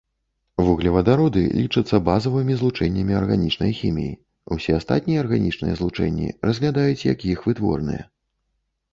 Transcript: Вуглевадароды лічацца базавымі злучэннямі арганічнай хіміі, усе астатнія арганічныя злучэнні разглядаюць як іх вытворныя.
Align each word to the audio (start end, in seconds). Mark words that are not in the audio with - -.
Вуглевадароды 0.67 1.41
лічацца 1.57 1.97
базавымі 2.07 2.53
злучэннямі 2.61 3.13
арганічнай 3.19 3.71
хіміі, 3.79 4.13
усе 4.55 4.71
астатнія 4.79 5.19
арганічныя 5.25 5.77
злучэнні 5.83 6.27
разглядаюць 6.51 7.05
як 7.11 7.19
іх 7.35 7.45
вытворныя. 7.51 8.03